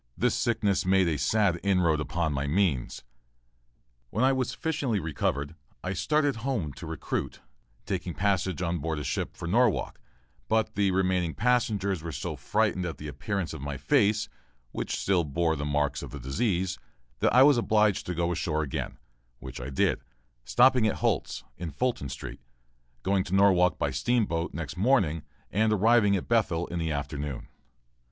This 0.17 0.33
sickness 0.33 0.83
made 0.83 1.07
a 1.07 1.19
sad 1.19 1.59
inroad 1.61 1.99
upon 1.99 2.33
my 2.33 2.47
means. 2.47 3.03
When 4.09 4.23
I 4.25 4.33
was 4.33 4.49
sufficiently 4.49 4.99
recovered, 4.99 5.53
I 5.83 5.93
started 5.93 6.33
for 6.33 6.39
home 6.41 6.73
to 6.73 6.87
recruit, 6.87 7.39
taking 7.85 8.15
passage 8.15 8.63
on 8.63 8.79
board 8.79 8.97
a 8.97 9.03
sloop 9.03 9.37
for 9.37 9.47
Norwalk, 9.47 9.99
but 10.47 10.73
the 10.73 10.89
remaining 10.89 11.35
passengers 11.35 12.01
were 12.01 12.11
so 12.11 12.35
frightened 12.35 12.83
at 12.83 12.97
the 12.97 13.07
appearance 13.07 13.53
of 13.53 13.61
my 13.61 13.77
face, 13.77 14.27
which 14.71 14.95
still 14.95 15.23
bore 15.23 15.55
the 15.55 15.65
marks 15.65 16.01
of 16.01 16.09
the 16.09 16.19
disease, 16.19 16.79
that 17.19 17.31
I 17.35 17.43
was 17.43 17.59
obliged 17.59 18.07
to 18.07 18.15
go 18.15 18.31
ashore 18.31 18.63
again, 18.63 18.97
which 19.37 19.61
I 19.61 19.69
did, 19.69 20.01
stopping 20.43 20.87
at 20.87 20.95
Holt's, 20.95 21.43
in 21.57 21.69
Fulton 21.69 22.09
Street, 22.09 22.41
going 23.03 23.23
to 23.25 23.35
Norwalk 23.35 23.77
by 23.77 23.91
steamboat 23.91 24.51
next 24.51 24.77
morning, 24.77 25.21
and 25.51 25.71
arriving 25.71 26.15
at 26.15 26.27
Bethel 26.27 26.65
in 26.65 26.79
the 26.79 26.91
afternoon. 26.91 27.49